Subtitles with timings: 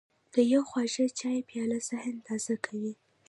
[0.33, 2.93] د یو خواږه چای پیاله ذهن تازه کوي.